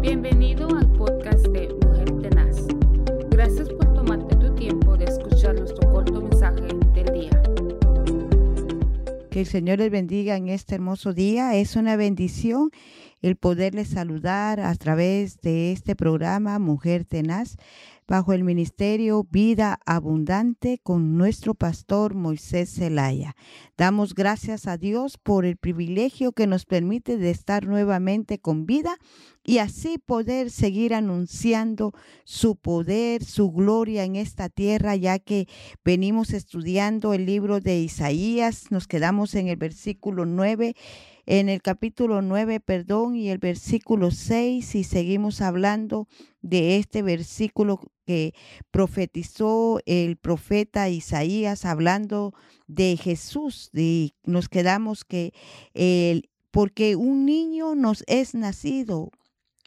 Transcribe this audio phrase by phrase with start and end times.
[0.00, 2.66] Bienvenido al podcast de Mujer Tenaz.
[3.28, 7.42] Gracias por tomarte tu tiempo de escuchar nuestro corto mensaje del día.
[9.30, 11.54] Que el Señor les bendiga en este hermoso día.
[11.54, 12.70] Es una bendición
[13.22, 17.56] el poderles saludar a través de este programa Mujer Tenaz
[18.10, 23.36] bajo el ministerio Vida Abundante con nuestro pastor Moisés Zelaya.
[23.76, 28.96] Damos gracias a Dios por el privilegio que nos permite de estar nuevamente con vida
[29.44, 31.92] y así poder seguir anunciando
[32.24, 35.46] su poder, su gloria en esta tierra, ya que
[35.84, 40.74] venimos estudiando el libro de Isaías, nos quedamos en el versículo 9
[41.30, 46.08] en el capítulo 9, perdón, y el versículo 6, y seguimos hablando
[46.42, 48.34] de este versículo que
[48.72, 52.34] profetizó el profeta Isaías hablando
[52.66, 53.70] de Jesús.
[53.72, 55.32] Y nos quedamos que
[55.72, 59.12] el, porque un niño nos es nacido,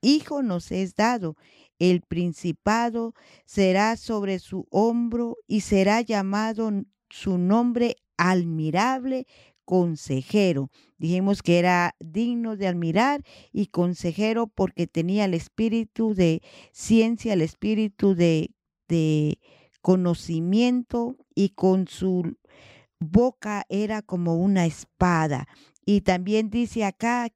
[0.00, 1.36] hijo nos es dado,
[1.78, 3.12] el principado
[3.44, 6.70] será sobre su hombro y será llamado
[7.10, 9.26] su nombre admirable
[9.70, 10.68] consejero.
[10.98, 17.40] Dijimos que era digno de admirar y consejero porque tenía el espíritu de ciencia, el
[17.40, 18.50] espíritu de,
[18.88, 19.38] de
[19.80, 22.36] conocimiento y con su
[22.98, 25.46] boca era como una espada.
[25.86, 27.28] Y también dice acá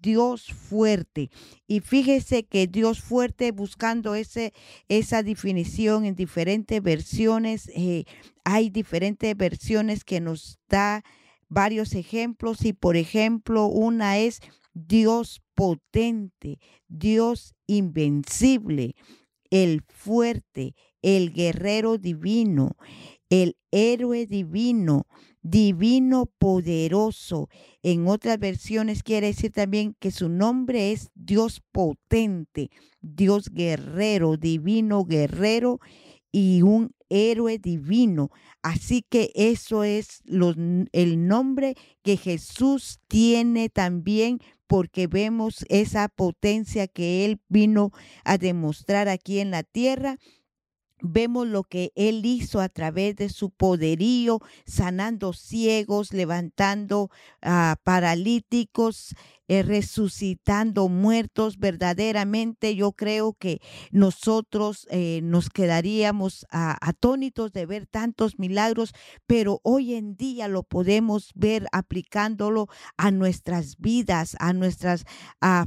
[0.00, 1.28] Dios fuerte.
[1.66, 4.52] Y fíjese que Dios fuerte, buscando ese,
[4.86, 8.04] esa definición en diferentes versiones, eh,
[8.44, 11.02] hay diferentes versiones que nos da
[11.50, 14.40] varios ejemplos y por ejemplo una es
[14.72, 18.94] Dios potente, Dios invencible,
[19.50, 22.76] el fuerte, el guerrero divino,
[23.28, 25.06] el héroe divino,
[25.42, 27.48] divino poderoso.
[27.82, 32.70] En otras versiones quiere decir también que su nombre es Dios potente,
[33.00, 35.80] Dios guerrero, divino guerrero
[36.30, 38.30] y un héroe divino.
[38.62, 40.22] Así que eso es
[40.92, 47.90] el nombre que Jesús tiene también porque vemos esa potencia que Él vino
[48.24, 50.16] a demostrar aquí en la tierra
[51.02, 57.10] Vemos lo que Él hizo a través de su poderío, sanando ciegos, levantando
[57.42, 59.14] a paralíticos,
[59.48, 61.58] eh, resucitando muertos.
[61.58, 68.92] Verdaderamente yo creo que nosotros eh, nos quedaríamos atónitos de ver tantos milagros,
[69.26, 75.04] pero hoy en día lo podemos ver aplicándolo a nuestras vidas, a nuestras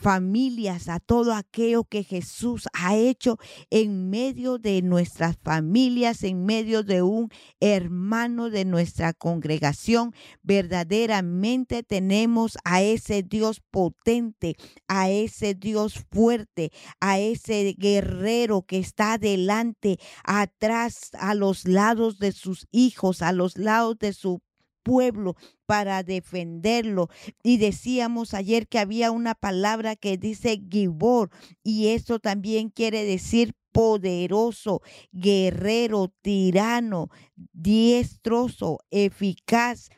[0.00, 3.38] familias, a todo aquello que Jesús ha hecho
[3.70, 4.82] en medio de
[5.18, 7.28] nuestras familias, en medio de un
[7.60, 10.14] hermano de nuestra congregación.
[10.42, 14.54] Verdaderamente tenemos a ese Dios potente,
[14.86, 16.70] a ese Dios fuerte,
[17.00, 23.56] a ese guerrero que está adelante, atrás, a los lados de sus hijos, a los
[23.56, 24.40] lados de su
[24.82, 27.08] pueblo para defenderlo.
[27.42, 31.30] Y decíamos ayer que había una palabra que dice Gibor
[31.62, 37.10] y eso también quiere decir poderoso, guerrero, tirano,
[37.52, 39.88] diestroso, eficaz,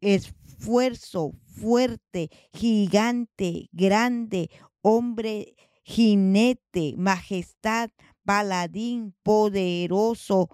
[0.00, 4.48] esfuerzo, fuerte, gigante, grande,
[4.80, 7.90] hombre, jinete, majestad,
[8.24, 10.48] paladín, poderoso,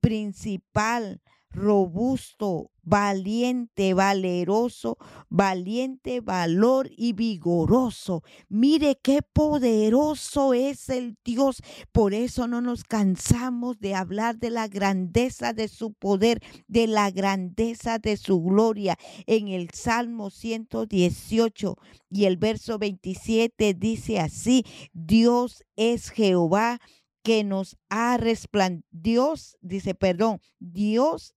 [0.00, 1.21] principal,
[1.52, 4.96] robusto, valiente, valeroso,
[5.28, 8.22] valiente, valor y vigoroso.
[8.48, 11.62] Mire qué poderoso es el Dios.
[11.92, 17.10] Por eso no nos cansamos de hablar de la grandeza de su poder, de la
[17.10, 18.96] grandeza de su gloria.
[19.26, 21.76] En el Salmo 118
[22.10, 26.80] y el verso 27 dice así, Dios es Jehová
[27.22, 28.82] que nos ha resplandecido.
[28.90, 31.34] Dios, dice, perdón, Dios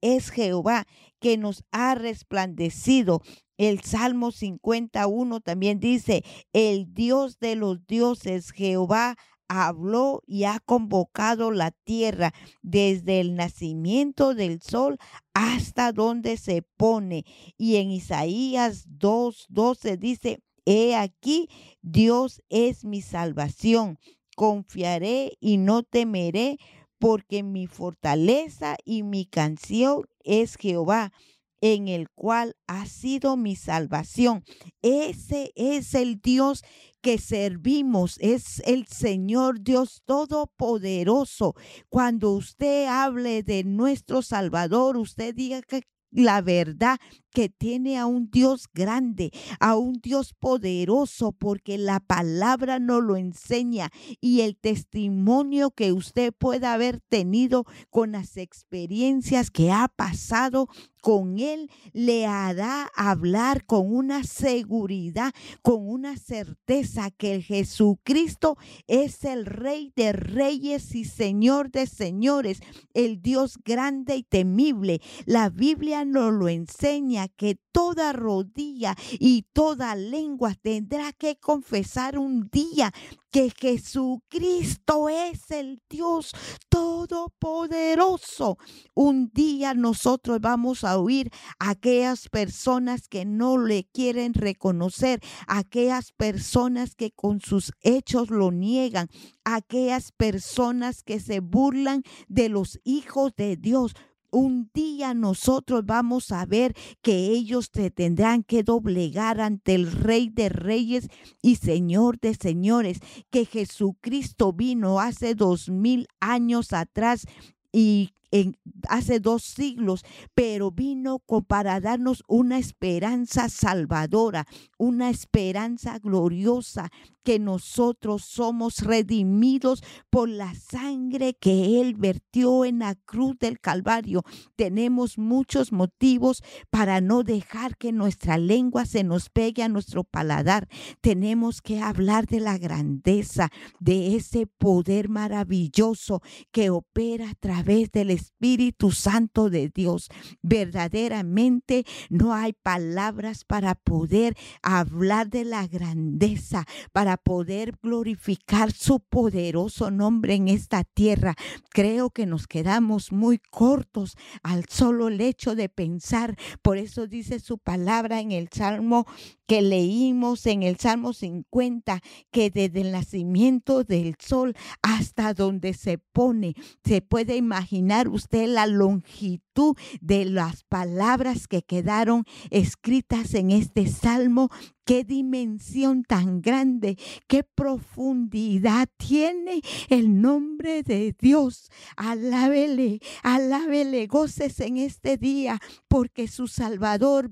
[0.00, 0.86] es Jehová
[1.20, 3.22] que nos ha resplandecido.
[3.56, 9.16] El Salmo 51 también dice, el Dios de los dioses, Jehová,
[9.48, 14.98] habló y ha convocado la tierra desde el nacimiento del sol
[15.34, 17.24] hasta donde se pone.
[17.56, 21.48] Y en Isaías 2.12 dice, he aquí,
[21.80, 23.98] Dios es mi salvación.
[24.36, 26.58] Confiaré y no temeré
[26.98, 31.12] porque mi fortaleza y mi canción es Jehová,
[31.60, 34.44] en el cual ha sido mi salvación.
[34.82, 36.62] Ese es el Dios
[37.00, 41.54] que servimos, es el Señor Dios Todopoderoso.
[41.88, 46.98] Cuando usted hable de nuestro Salvador, usted diga que la verdad
[47.30, 53.16] que tiene a un Dios grande, a un Dios poderoso, porque la palabra nos lo
[53.16, 53.90] enseña
[54.20, 60.68] y el testimonio que usted pueda haber tenido con las experiencias que ha pasado
[61.00, 65.32] con Él le hará hablar con una seguridad,
[65.62, 68.56] con una certeza que el Jesucristo
[68.88, 72.60] es el Rey de reyes y Señor de señores,
[72.94, 75.00] el Dios grande y temible.
[75.24, 82.48] La Biblia nos lo enseña que toda rodilla y toda lengua tendrá que confesar un
[82.50, 82.92] día
[83.30, 86.32] que Jesucristo es el Dios
[86.68, 88.58] todopoderoso.
[88.94, 96.12] Un día nosotros vamos a oír a aquellas personas que no le quieren reconocer, aquellas
[96.12, 99.08] personas que con sus hechos lo niegan,
[99.44, 103.94] aquellas personas que se burlan de los hijos de Dios.
[104.30, 110.28] Un día nosotros vamos a ver que ellos te tendrán que doblegar ante el Rey
[110.28, 111.08] de Reyes
[111.40, 117.24] y Señor de Señores, que Jesucristo vino hace dos mil años atrás
[117.72, 118.56] y en,
[118.88, 120.04] hace dos siglos,
[120.34, 124.46] pero vino para darnos una esperanza salvadora,
[124.78, 126.90] una esperanza gloriosa,
[127.28, 134.22] que nosotros somos redimidos por la sangre que Él vertió en la cruz del Calvario.
[134.56, 140.68] Tenemos muchos motivos para no dejar que nuestra lengua se nos pegue a nuestro paladar.
[141.02, 148.10] Tenemos que hablar de la grandeza, de ese poder maravilloso que opera a través del
[148.18, 150.08] Espíritu Santo de Dios.
[150.42, 159.90] Verdaderamente no hay palabras para poder hablar de la grandeza, para poder glorificar su poderoso
[159.90, 161.34] nombre en esta tierra.
[161.70, 166.36] Creo que nos quedamos muy cortos al solo hecho de pensar.
[166.62, 169.06] Por eso dice su palabra en el Salmo
[169.46, 175.96] que leímos en el Salmo 50, que desde el nacimiento del sol hasta donde se
[175.96, 176.54] pone,
[176.84, 184.50] se puede imaginar usted la longitud de las palabras que quedaron escritas en este salmo
[184.88, 186.96] qué dimensión tan grande,
[187.26, 189.60] qué profundidad tiene
[189.90, 191.70] el nombre de Dios.
[191.94, 197.28] Alábele, alábele, goces en este día, porque su Salvador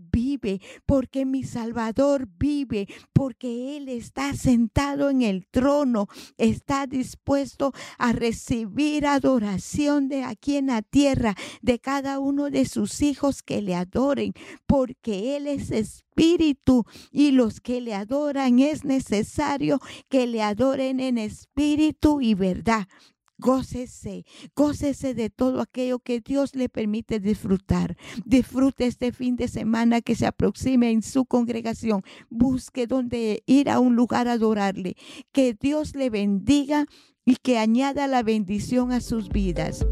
[0.87, 9.07] porque mi Salvador vive, porque Él está sentado en el trono, está dispuesto a recibir
[9.07, 14.33] adoración de aquí en la tierra, de cada uno de sus hijos que le adoren,
[14.67, 21.19] porque Él es espíritu y los que le adoran es necesario que le adoren en
[21.19, 22.89] espíritu y verdad.
[23.39, 24.25] Gócese,
[24.55, 27.97] gócese de todo aquello que Dios le permite disfrutar.
[28.25, 32.03] Disfrute este fin de semana que se aproxime en su congregación.
[32.31, 34.97] Busque donde ir a un lugar a adorarle.
[35.33, 36.87] Que Dios le bendiga
[37.27, 39.85] y que añada la bendición a sus vidas.